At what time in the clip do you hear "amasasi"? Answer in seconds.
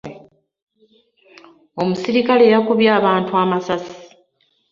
3.43-3.95